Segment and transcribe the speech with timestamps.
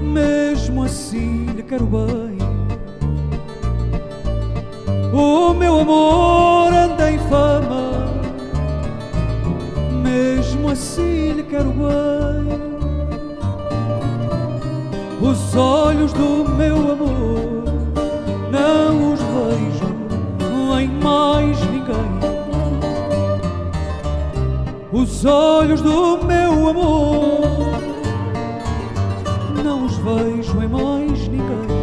[0.00, 2.38] Mesmo assim lhe quero bem.
[5.12, 8.06] O meu amor anda em fama,
[10.02, 12.56] mesmo assim lhe quero bem.
[15.20, 17.64] Os olhos do meu amor
[18.50, 19.94] não os vejo
[20.80, 22.35] em mais ninguém.
[24.96, 27.82] Os olhos do meu amor
[29.62, 31.75] não os vejo em mais ninguém.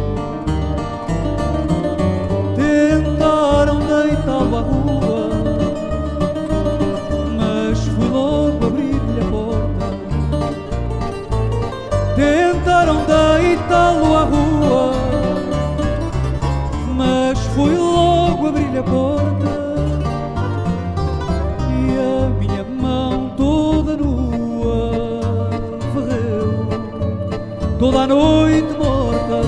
[28.04, 29.40] Toda a noite morta.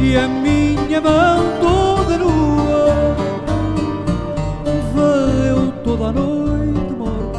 [0.00, 3.16] E a minha mão toda nua
[4.94, 7.38] varreu toda a noite morta.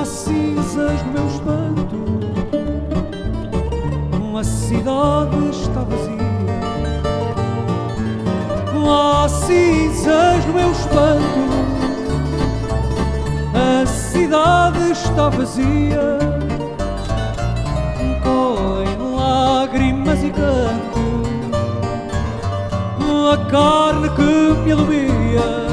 [0.00, 1.96] Há cinzas no meu espanto,
[4.38, 5.49] a cidade
[15.20, 16.18] está vazia.
[18.22, 21.22] Correm lágrimas e canto,
[23.30, 25.70] a carne que me alumia.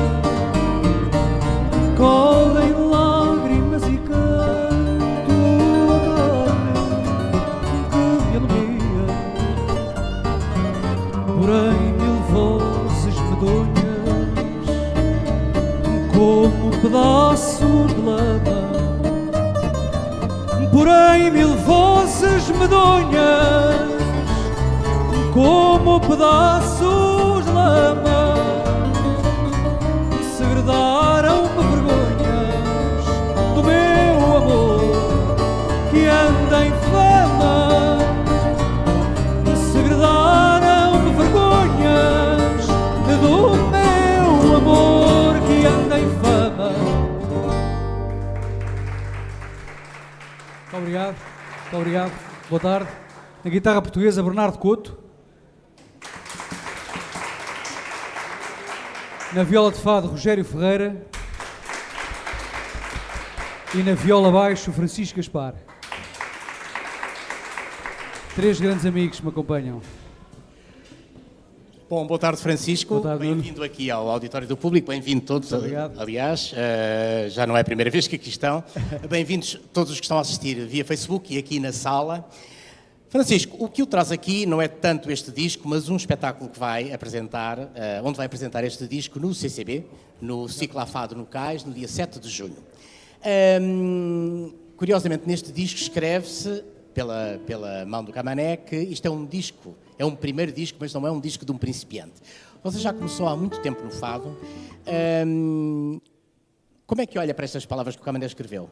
[22.54, 23.92] Medonhas,
[25.34, 28.36] como pedaços de lama,
[30.38, 33.06] segredaram-me vergonhas
[33.56, 34.82] do meu amor
[35.92, 37.98] que anda em fama.
[39.72, 42.68] Segredaram-me vergonhas
[43.22, 46.70] do meu amor que anda em fama.
[50.64, 51.16] Muito obrigado,
[51.64, 52.27] muito obrigado.
[52.50, 52.90] Boa tarde.
[53.44, 54.98] Na guitarra portuguesa, Bernardo Couto.
[59.34, 61.06] Na viola de fado, Rogério Ferreira.
[63.76, 65.56] E na viola baixo, Francisco Gaspar.
[68.34, 69.82] Três grandes amigos que me acompanham.
[71.90, 73.02] Bom, boa tarde, Francisco.
[73.18, 74.90] Bem-vindo aqui ao Auditório do Público.
[74.90, 75.54] Bem-vindo todos.
[75.54, 75.98] Obrigado.
[75.98, 78.62] Aliás, eh, já não é a primeira vez que aqui estão.
[79.10, 82.30] Bem-vindos todos os que estão a assistir via Facebook e aqui na sala.
[83.08, 86.60] Francisco, o que o traz aqui não é tanto este disco, mas um espetáculo que
[86.60, 89.86] vai apresentar, eh, onde vai apresentar este disco no CCB,
[90.20, 92.58] no Ciclo Afado no Cais, no dia 7 de junho.
[93.24, 96.66] Ahm, curiosamente, neste disco escreve-se,
[97.02, 100.92] pela, pela mão do Camané, que isto é um disco, é um primeiro disco, mas
[100.96, 102.16] não é um disco de um principiante.
[102.64, 104.36] Você já começou há muito tempo no fado.
[104.88, 106.00] Ahm,
[106.88, 108.68] como é que olha para estas palavras que o Camané escreveu?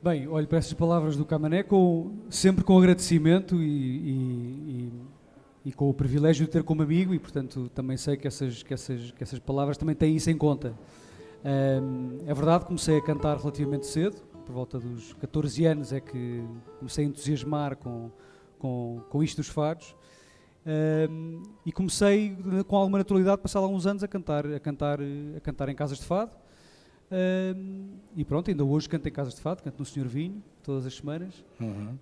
[0.00, 4.12] Bem, olho para essas palavras do Camané com, sempre com agradecimento e, e-
[4.84, 4.92] e-
[5.64, 8.72] e com o privilégio de ter como amigo e, portanto, também sei que essas, que
[8.72, 10.72] essas, que essas palavras também têm isso em conta.
[11.44, 16.42] Ahm, é verdade, comecei a cantar relativamente cedo, por volta dos 14 anos é que
[16.78, 18.10] comecei a entusiasmar com,
[18.58, 19.94] com, com isto dos fados.
[20.64, 25.00] Ahm, e comecei com alguma naturalidade, passado alguns anos, a cantar, a cantar,
[25.36, 26.36] a cantar em casas de fado.
[27.10, 30.86] Ahm, e pronto, ainda hoje canto em casas de fado, canto no Senhor Vinho, todas
[30.86, 31.44] as semanas.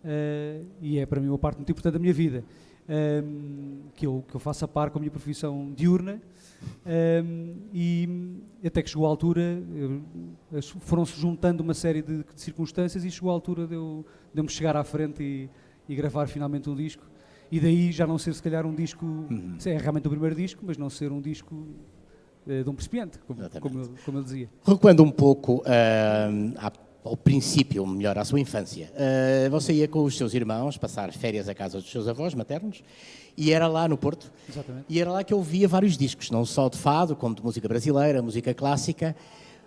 [0.05, 2.44] Ah, e é para mim uma parte muito importante da minha vida.
[2.88, 6.20] Ahm, que, eu, que eu faço a par com a minha profissão diurna.
[6.84, 8.08] Ahm, e
[8.64, 9.62] até que chegou a altura,
[10.81, 14.44] foram-se juntando uma série de, de circunstâncias e chegou a altura de eu, de eu
[14.44, 15.48] me chegar à frente e,
[15.88, 17.02] e gravar finalmente um disco.
[17.50, 19.06] E daí já não ser se calhar um disco,
[19.64, 21.66] é realmente o primeiro disco, mas não ser um disco
[22.46, 24.48] eh, de um principiante, como, como, eu, como eu dizia.
[24.66, 26.72] Recuando um pouco ahm, à-
[27.05, 31.12] ao princípio, ou melhor, à sua infância, ah, você ia com os seus irmãos passar
[31.12, 32.83] férias à casa dos seus avós maternos
[33.37, 34.33] e era lá no Porto.
[34.49, 34.87] Exatamente.
[34.89, 37.69] E era lá que eu via vários discos, não só de fado, como de música
[37.69, 39.15] brasileira, música clássica.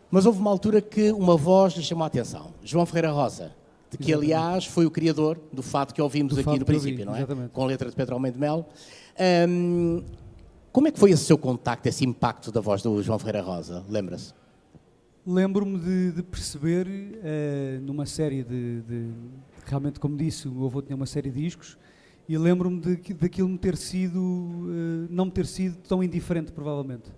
[0.09, 2.53] Mas houve uma altura que uma voz lhe chamou a atenção.
[2.63, 3.51] João Ferreira Rosa,
[3.91, 4.33] de que, Exatamente.
[4.33, 7.19] aliás, foi o criador do fado que ouvimos Do aqui no vi, princípio, não é?
[7.19, 7.49] exatamente.
[7.51, 8.65] Com a letra de Pedro Almeida Melo.
[9.19, 10.01] Ahm,
[10.71, 13.83] Como é que foi esse seu contacto, esse impacto da voz do João Ferreira Rosa?
[13.89, 14.33] Lembra-se?
[15.29, 19.11] Lembro-me de, de, perceber uh, numa série de, de,
[19.65, 21.77] Realmente, como disse, o meu avô tinha uma série de discos
[22.29, 24.21] e lembro-me daquilo me ter sido.
[24.21, 27.11] Uh, não me ter sido tão indiferente, provavelmente.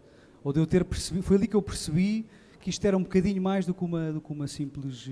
[0.44, 1.24] Ou de eu ter percebido.
[1.24, 2.26] Foi ali que eu percebi
[2.60, 5.12] que isto era um bocadinho mais do que uma, do que uma simples uh,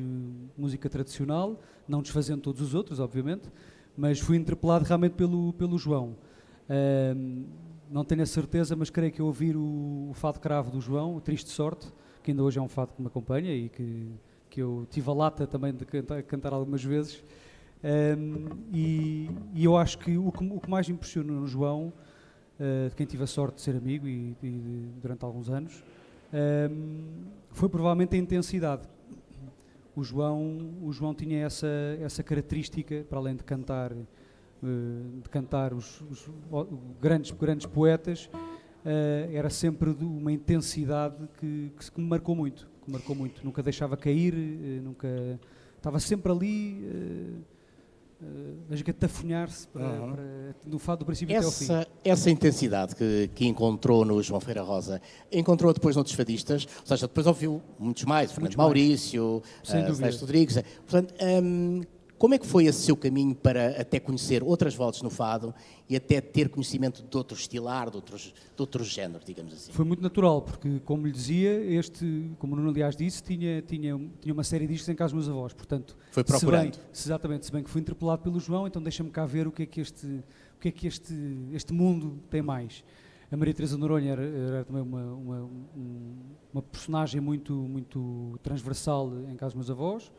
[0.57, 3.47] música tradicional, não desfazendo todos os outros, obviamente,
[3.95, 6.15] mas fui interpelado realmente pelo, pelo João.
[7.91, 11.19] não tenho a certeza, mas creio que eu ouvir o, o Fado Cravo do João,
[11.19, 11.93] Triste Sorte,
[12.27, 14.11] que ainda hoje é um fado que me acompanha e que,
[14.49, 17.23] que eu tive a lata também de cantar, cantar algumas vezes.
[17.81, 21.93] Um, e, e, eu acho que o, que o que mais me impressionou no João,
[22.59, 25.81] uh, de quem tive a sorte de ser amigo e, e durante alguns anos,
[26.69, 27.05] um,
[27.51, 28.81] foi provavelmente a intensidade.
[29.95, 31.67] O João, o João tinha essa,
[32.01, 38.29] essa característica, para além de cantar, uh, de cantar os, os, os grandes, grandes poetas,
[38.87, 43.43] uh, era sempre de uma intensidade que, que, que, me marcou muito, que marcou muito.
[43.43, 45.39] Nunca deixava cair, uh, nunca
[45.75, 47.57] estava sempre ali uh,
[48.71, 50.15] a esgatafunhar-se uhum.
[50.65, 51.91] do fado do princípio essa, até ao fim.
[52.03, 54.99] Essa intensidade que, que encontrou no João Feira Rosa,
[55.31, 60.63] encontrou depois noutros fadistas, ou seja, depois ouviu muitos mais, Fernando muitos Maurício, uh, Rodrigues.
[60.85, 61.81] Portanto, um,
[62.17, 65.53] como é que foi esse seu caminho para até conhecer outras vozes no fado
[65.89, 69.71] e até ter conhecimento de outro estilar, de outros, de outros géneros, digamos assim?
[69.71, 73.99] Foi muito natural, porque, como lhe dizia, este, como o Nuno aliás disse, tinha, tinha,
[74.19, 75.95] tinha uma série discos em casa dos meus avós, portanto...
[76.11, 76.73] Foi procurando.
[76.73, 79.51] Se bem, exatamente, se bem que fui interpelado pelo João, então deixa-me cá ver o
[79.51, 81.13] que é que este, o que é que este,
[81.53, 82.83] este mundo tem mais.
[83.29, 85.49] A Maria Teresa Noronha era, era também uma, uma,
[86.53, 90.11] uma, personagem muito, muito transversal em casa dos meus avós,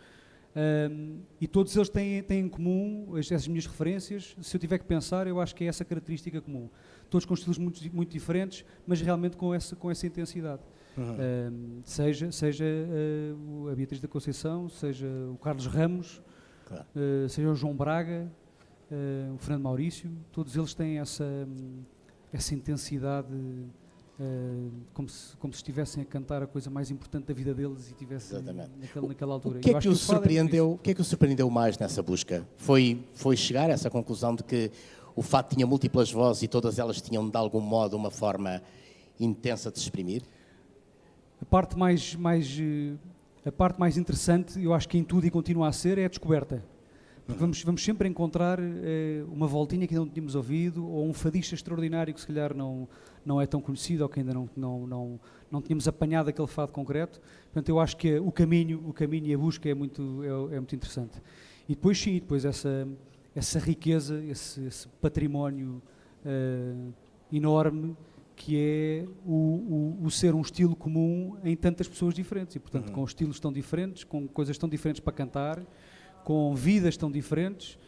[0.56, 4.36] um, e todos eles têm, têm em comum essas minhas referências.
[4.40, 6.68] Se eu tiver que pensar, eu acho que é essa característica comum.
[7.10, 10.62] Todos com estilos muito, muito diferentes, mas realmente com essa, com essa intensidade.
[10.96, 11.14] Uhum.
[11.14, 16.20] Um, seja seja uh, a Beatriz da Conceição, seja o Carlos Ramos,
[16.66, 16.84] claro.
[16.96, 18.28] uh, seja o João Braga,
[18.90, 21.24] uh, o Fernando Maurício, todos eles têm essa,
[22.32, 23.28] essa intensidade
[24.20, 27.86] Uh, como, se, como se estivessem a cantar a coisa mais importante da vida deles
[27.86, 29.58] e estivessem naquela, naquela altura.
[29.58, 32.44] O que, é que o, surpreendeu, o que é que o surpreendeu mais nessa busca?
[32.56, 34.72] Foi, foi chegar a essa conclusão de que
[35.14, 38.60] o fato tinha múltiplas vozes e todas elas tinham, de algum modo, uma forma
[39.20, 40.22] intensa de se exprimir?
[41.40, 42.94] A parte mais, mais, eh,
[43.46, 46.08] a parte mais interessante, eu acho que em tudo e continua a ser, é a
[46.08, 46.62] descoberta.
[47.28, 51.12] Porque vamos, vamos sempre encontrar eh, uma voltinha que ainda não tínhamos ouvido, ou um
[51.12, 52.88] fadista extraordinário que se calhar não,
[53.22, 55.20] não é tão conhecido, ou que ainda não, não, não,
[55.50, 57.20] não tínhamos apanhado aquele fado concreto.
[57.44, 60.58] Portanto, eu acho que o caminho, o caminho e a busca é muito, é, é
[60.58, 61.20] muito interessante.
[61.68, 62.88] E depois sim, depois essa,
[63.36, 65.82] essa riqueza, esse, esse património
[66.24, 66.94] uh,
[67.30, 67.94] enorme
[68.34, 72.86] que é o, o, o, ser um estilo comum em tantas pessoas diferentes e portanto
[72.86, 72.94] uhum.
[72.94, 75.60] com estilos tão diferentes, com coisas tão diferentes para cantar
[76.28, 77.78] com vidas tão diferentes.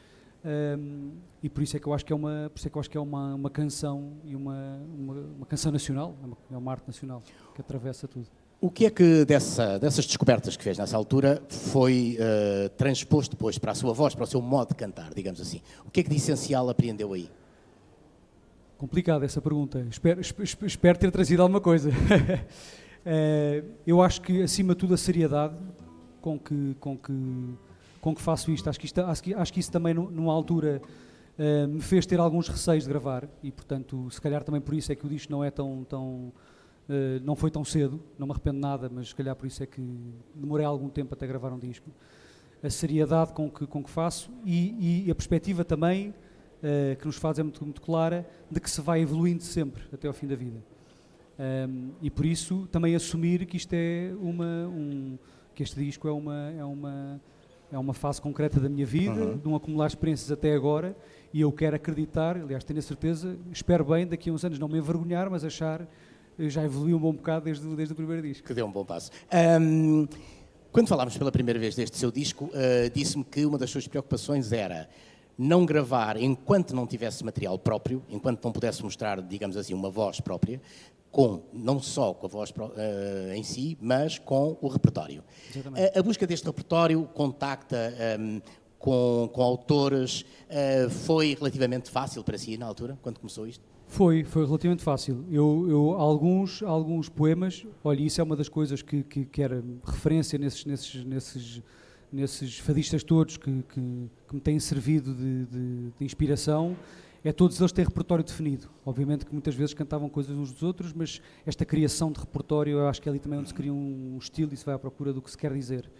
[0.42, 1.10] Um,
[1.42, 2.80] e por isso é que eu acho que é uma, por isso é que eu
[2.80, 6.56] acho que é uma, uma canção e uma, uma, uma canção nacional, é uma, é
[6.56, 7.22] uma arte nacional
[7.54, 8.26] que atravessa tudo.
[8.58, 13.58] O que é que dessa, dessas descobertas que fez nessa altura foi uh, transposto depois
[13.58, 15.60] para a sua voz, para o seu modo de cantar, digamos assim?
[15.84, 17.28] O que é que de essencial apreendeu aí?
[18.78, 19.86] Complicada essa pergunta.
[19.90, 21.90] Espero, espero, espero ter trazido alguma coisa.
[21.90, 25.58] uh, eu acho que, acima de tudo, a seriedade
[26.22, 27.12] com que, com que
[28.00, 28.68] com que faço isto.
[28.68, 30.80] Acho que, isto, acho que, acho que isso também, numa altura,
[31.38, 34.90] uh, me fez ter alguns receios de gravar e, portanto, se calhar também por isso
[34.90, 35.84] é que o disco não é tão.
[35.84, 36.32] tão
[36.88, 39.66] uh, não foi tão cedo, não me arrependo nada, mas se calhar por isso é
[39.66, 39.82] que
[40.34, 41.90] demorei algum tempo até gravar um disco.
[42.62, 47.16] A seriedade com que, com que faço e, e a perspectiva também, uh, que nos
[47.16, 50.36] faz é muito, muito clara, de que se vai evoluindo sempre até ao fim da
[50.36, 50.62] vida.
[51.40, 54.68] Um, e por isso também assumir que isto é uma.
[54.68, 55.18] Um,
[55.54, 56.50] que este disco é uma.
[56.50, 57.20] É uma
[57.72, 59.38] é uma fase concreta da minha vida, uhum.
[59.38, 60.96] de um acumular experiências até agora,
[61.32, 64.68] e eu quero acreditar, aliás, tenho a certeza, espero bem daqui a uns anos não
[64.68, 65.86] me envergonhar, mas achar
[66.38, 68.46] já evoluiu um bom bocado desde, desde o primeiro disco.
[68.46, 69.10] Que deu um bom passo.
[69.60, 70.08] Um,
[70.72, 74.52] quando falámos pela primeira vez deste seu disco, uh, disse-me que uma das suas preocupações
[74.52, 74.88] era
[75.42, 80.20] não gravar enquanto não tivesse material próprio, enquanto não pudesse mostrar, digamos assim, uma voz
[80.20, 80.60] própria,
[81.10, 85.24] com não só com a voz uh, em si, mas com o repertório.
[85.94, 87.76] A, a, busca deste repertório contacta
[88.20, 88.42] um, ehm,
[88.78, 93.64] com, com, autores uh, foi relativamente fácil para si na altura, quando começou isto?
[93.86, 95.24] Foi, foi relativamente fácil.
[95.30, 99.64] Eu, eu alguns, alguns poemas, olha, isso é uma das coisas que, que, que era
[99.84, 101.62] referência nesses, nesses, nesses,
[102.12, 106.76] nesses fadistas todos que, que, que me têm servido de, de, de inspiração,
[107.22, 108.68] é todos eles têm repertório definido.
[108.84, 112.88] Obviamente que muitas vezes cantavam coisas uns dos outros, mas esta criação de repertório, eu
[112.88, 115.12] acho que é ali também onde se cria um estilo e se vai à procura
[115.12, 115.90] do que se quer dizer.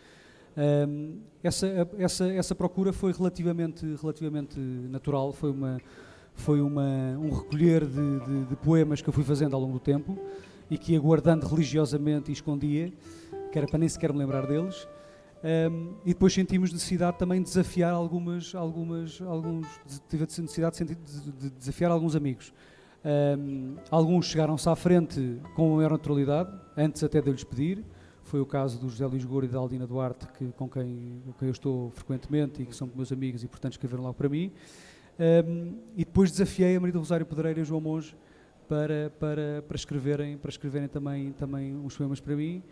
[0.56, 1.66] Um, essa,
[1.98, 5.80] essa, essa procura foi relativamente, relativamente natural, foi, uma,
[6.34, 9.80] foi uma, um recolher de, de, de, poemas que eu fui fazendo ao longo do
[9.80, 10.18] tempo
[10.70, 12.92] e que ia guardando religiosamente e escondia,
[13.52, 14.88] que era para nem sequer me lembrar deles.
[15.42, 19.66] Um, e depois sentimos necessidade também de desafiar algumas, algumas, alguns,
[20.08, 22.52] tive a necessidade de, de desafiar alguns amigos.
[23.02, 27.82] Um, alguns chegaram-se à frente com maior naturalidade, antes até de eu lhes pedir.
[28.22, 31.32] Foi o caso do José Luís Gouro e da Aldina Duarte, que, com, quem, com
[31.32, 34.52] quem eu estou frequentemente e que são meus amigos e, portanto, escreveram logo para mim.
[35.18, 38.14] Um, e depois desafiei a Maria do Rosário Pedreira e o João Monge
[38.68, 42.62] para, para, para, escreverem, para escreverem também, também uns poemas para mim.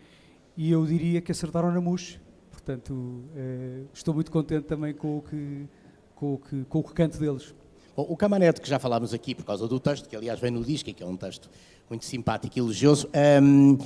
[0.56, 2.20] E eu diria que acertaram na mousse
[2.68, 5.66] Portanto, uh, estou muito contente também com o que,
[6.14, 7.54] com o que, com o que canto deles.
[7.96, 10.62] Bom, o Camanete, que já falámos aqui por causa do texto, que aliás vem no
[10.62, 11.48] disco, que é um texto
[11.88, 13.78] muito simpático e elogioso, um, ehm,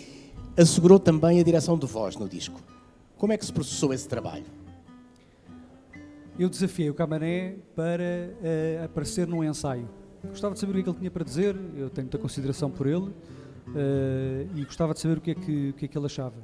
[0.56, 2.60] assegurou também a direção de voz no disco.
[3.16, 4.46] Como é que se processou esse trabalho?
[6.36, 9.88] Eu desafiei o Camané para uh, aparecer num ensaio.
[10.24, 12.68] Gostava de saber o que, é que ele tinha para dizer, eu tenho muita consideração
[12.68, 15.96] por ele, uh, e gostava de saber o que é que, o que, é que
[15.96, 16.34] ele achava.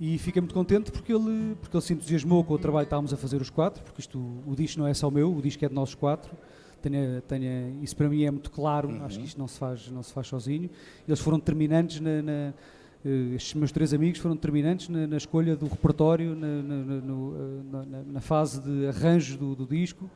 [0.00, 3.12] E fiquei muito contente porque ele, porque ele se entusiasmou com o trabalho que estávamos
[3.12, 5.68] a fazer os quatro, porque isto, o disco não é só meu, o disco é
[5.68, 6.36] de nós quatro.
[6.82, 9.04] Tenha, tenha, isso para mim é muito claro, uhum.
[9.06, 10.68] acho que isto não se faz, não se faz sozinho.
[11.08, 12.52] Eles foram determinantes, na, na
[13.04, 18.12] uh, estes meus três amigos foram determinantes na, na escolha do repertório, na, no, uh,
[18.12, 20.10] na, fase de arranjo do, do, disco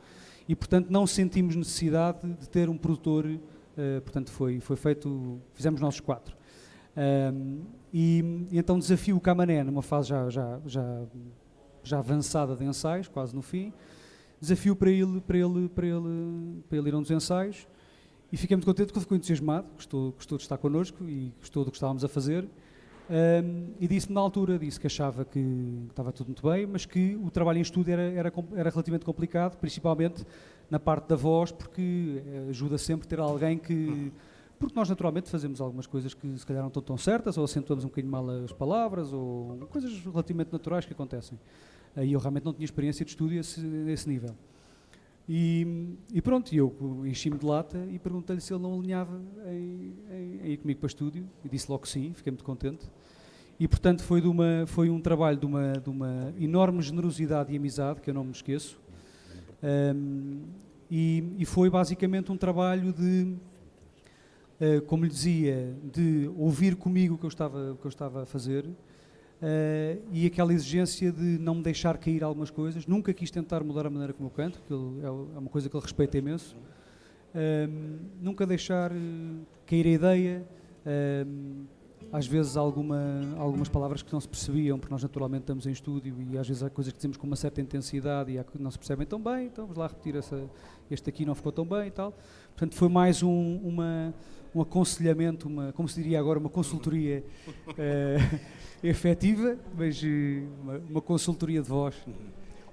[0.47, 3.25] e, portanto, não sentimos necessidade de ter um produtor.
[3.25, 6.35] Uh, portanto, foi, foi feito, fizemos nós quatro.
[6.97, 7.61] Um,
[7.93, 11.03] e, e, então desafio o Camané numa fase já, já, já,
[11.83, 13.73] já avançada de ensaios, quase no fim,
[14.39, 17.67] desafio para ele, para ele, para ele, para ele ir a um dos ensaios.
[18.31, 21.71] E fiquei muito contente porque ficou entusiasmado, gostou, gostou de estar connosco e gostou do
[21.71, 22.47] que estávamos a fazer.
[23.09, 25.39] Um, e disse-me na altura, disse que achava que
[25.89, 29.57] estava tudo muito bem, mas que o trabalho em estúdio era, era, era relativamente complicado,
[29.57, 30.23] principalmente
[30.69, 34.11] na parte da voz, porque eh, ajuda sempre ter alguém que
[34.59, 37.85] porque nós naturalmente fazemos algumas coisas que se calhar não estão tão certas, ou acentuamos
[37.85, 41.39] um bocadinho mal as palavras, ou coisas relativamente naturais que acontecem.
[41.97, 44.35] E eu realmente não tinha experiência de esse, nesse nível.
[45.27, 46.75] E, e pronto, eu
[47.05, 50.87] enchi-me de lata e perguntei-lhe se ele não alinhava em, em, em ir comigo para
[50.87, 52.89] estúdio, e disse logo que sim, fiquei muito contente.
[53.59, 58.01] E portanto foi, uma, foi um trabalho de uma, de uma enorme generosidade e amizade,
[58.01, 58.79] que eu não me esqueço.
[59.61, 60.41] Um,
[60.89, 63.35] e, e foi basicamente um trabalho de
[64.61, 68.25] eh, como lhe dizia, de ouvir comigo o que eu estava, que eu estava a
[68.25, 68.75] fazer uh,
[70.11, 72.85] e aquela exigência de não me deixar cair algumas coisas.
[72.85, 75.69] Nunca quis tentar mudar a maneira como eu canto, que ele, é, é uma coisa
[75.69, 76.57] que ele respeita imenso.
[76.57, 78.91] Uh, nunca deixar
[79.65, 80.47] cair a ideia,
[82.11, 82.99] às vezes alguma,
[83.37, 86.63] algumas palavras que não se percebiam, porque nós naturalmente estamos em estúdio e às vezes
[86.63, 89.21] há coisas que dizemos com uma certa intensidade e há que não se percebem tão
[89.21, 90.41] bem, então vamos lá repetir essa,
[90.89, 92.13] este aqui não ficou tão bem e tal.
[92.55, 94.13] Portanto, foi mais um, uma
[94.53, 97.23] um aconselhamento, uma, como se diria agora, uma consultoria
[97.67, 98.39] uh,
[98.83, 100.07] efetiva, mas uh,
[100.61, 101.95] uma, uma, consultoria de voz,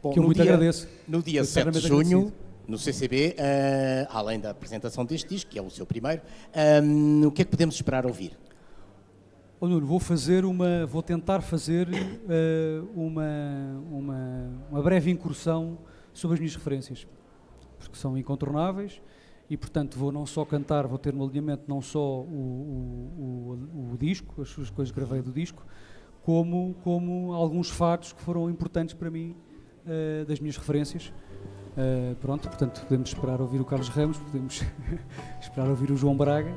[0.02, 0.88] Bom, que eu muito dia, agradeço.
[1.06, 2.32] No dia 7 de junho,
[2.66, 6.22] no CCB, uh, eh, além da apresentação deste disco, que é o seu primeiro,
[6.82, 8.32] um, o que é que podemos esperar ouvir?
[9.58, 11.88] Oh, Nuno, vou fazer uma, vou tentar fazer
[12.94, 13.24] uma,
[13.90, 15.78] uma, uma breve incursão
[16.12, 17.06] sobre as minhas referências,
[17.78, 19.00] porque são incontornáveis
[19.48, 23.92] e portanto vou não só cantar, vou ter no alinhamento não só o, o, o,
[23.94, 25.64] o disco, as, as coisas que gravei do disco,
[26.22, 29.34] como, como alguns fatos que foram importantes para mim
[29.86, 31.12] uh, das minhas referências.
[31.76, 34.62] Uh, pronto, portanto podemos esperar ouvir o Carlos Ramos, podemos
[35.40, 36.54] esperar ouvir o João Braga,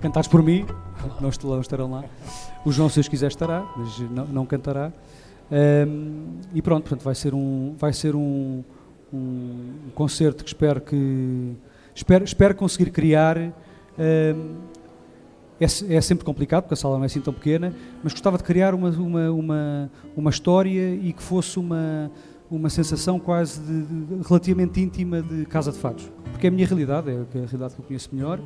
[0.00, 0.66] cantados por mim,
[1.20, 2.04] não estarão lá.
[2.64, 4.92] O João, se os quiser, estará, mas não, não cantará.
[5.50, 8.64] Um, e pronto, portanto, vai ser um, vai ser um,
[9.12, 11.56] um concerto que espero que
[11.94, 13.38] Espero, espero conseguir criar.
[13.38, 14.74] Uh,
[15.60, 17.72] é, é, sempre complicado, porque a sala não é assim tão pequena,
[18.02, 22.10] mas gostava de criar uma, uma, uma, uma história e que fosse uma,
[22.50, 26.10] uma sensação quase de, de, relativamente íntima de Casa de Fados.
[26.32, 28.40] Porque é a minha realidade, é a realidade que eu conheço melhor.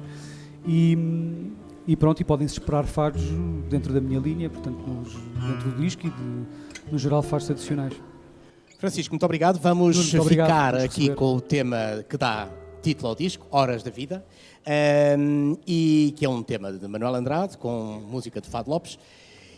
[0.68, 0.96] E,
[1.86, 3.22] e pronto, e podem-se esperar fados
[3.70, 7.94] dentro da minha linha, portanto, nos, dentro do disco e, de, no geral, fados tradicionais.
[8.78, 9.58] Francisco, muito obrigado.
[9.58, 12.48] Vamos muito obrigado ficar aqui com o tema que dá
[12.82, 14.24] título ao disco, Horas da Vida,
[15.18, 18.98] um, e que é um tema de Manuel Andrade, com música de Fado Lopes.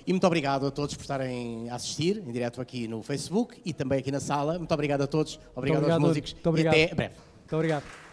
[0.07, 3.73] E muito obrigado a todos por estarem a assistir, em direto aqui no Facebook e
[3.73, 4.59] também aqui na sala.
[4.59, 7.15] Muito obrigado a todos, obrigado, obrigado aos músicos e até breve.
[7.41, 8.10] Muito obrigado.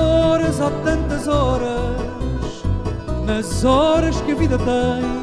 [0.00, 2.64] Horas, há tantas horas,
[3.26, 5.20] nas horas que a vida tem.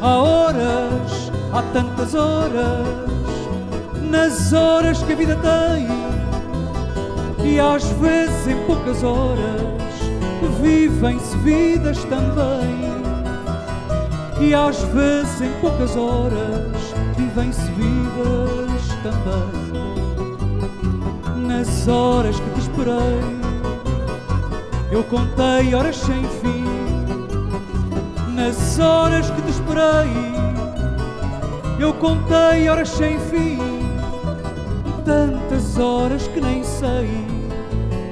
[0.00, 2.86] Há horas, há tantas horas,
[4.10, 5.86] nas horas que a vida tem.
[7.46, 9.62] E às vezes, em poucas horas,
[10.60, 12.92] vivem-se vidas também.
[14.40, 19.74] E às vezes, em poucas horas, vivem-se vidas também.
[21.46, 23.43] Nas horas que te esperei,
[24.94, 26.64] eu contei horas sem fim.
[28.32, 30.08] Nas horas que te esperei,
[31.80, 33.58] eu contei horas sem fim.
[35.04, 37.08] Tantas horas que nem sei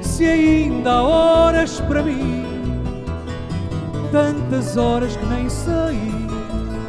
[0.01, 2.45] se ainda há horas para mim.
[4.11, 5.97] Tantas horas que nem sei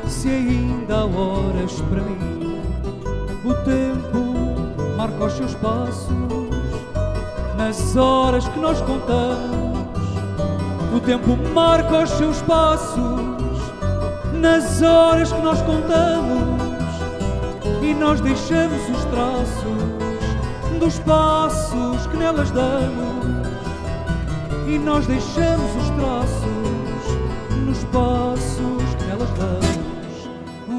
[0.09, 2.61] se ainda há horas para mim.
[3.45, 6.09] O tempo marca os seus passos
[7.57, 9.64] nas horas que nós contamos.
[10.95, 13.01] O tempo marca os seus passos
[14.41, 16.63] nas horas que nós contamos
[17.83, 23.49] e nós deixamos os traços dos passos que nelas damos
[24.69, 26.55] e nós deixamos os traços
[27.65, 29.65] nos passos que nelas damos.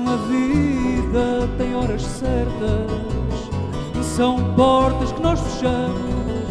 [0.08, 2.92] A vida tem horas certas,
[4.16, 6.46] são portas que nós fechamos.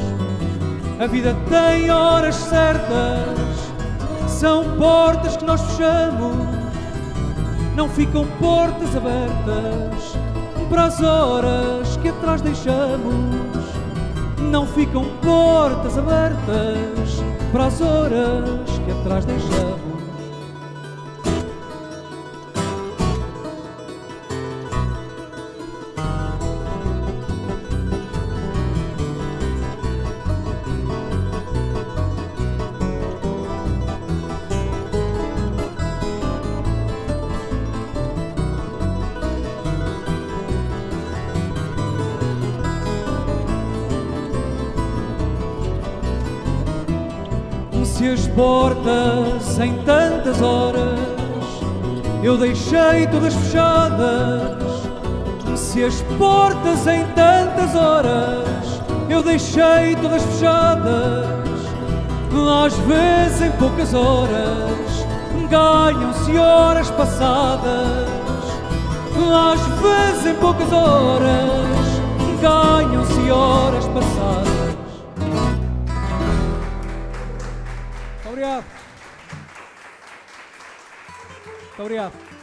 [1.01, 3.44] A vida tem horas certas,
[4.45, 6.37] são portas que nós fechamos.
[7.75, 10.19] Não ficam portas abertas
[10.69, 13.65] para as horas que atrás deixamos.
[14.51, 19.84] Não ficam portas abertas para as horas que atrás deixamos.
[48.35, 50.99] Portas em tantas horas.
[52.23, 54.63] Eu deixei todas fechadas,
[55.57, 58.65] se as portas em tantas horas
[59.09, 61.27] eu deixei todas fechadas,
[62.65, 65.07] às vezes em poucas horas
[65.51, 68.09] ganham-se horas passadas,
[69.53, 71.85] às vezes em poucas horas
[72.41, 74.54] ganham-se horas passadas.
[78.35, 78.65] Muito obrigado.
[81.69, 82.34] Muito obrigado.